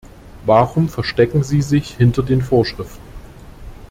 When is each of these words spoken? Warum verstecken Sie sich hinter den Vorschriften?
Warum 0.47 0.89
verstecken 0.89 1.43
Sie 1.43 1.61
sich 1.61 1.95
hinter 1.95 2.23
den 2.23 2.41
Vorschriften? 2.41 3.03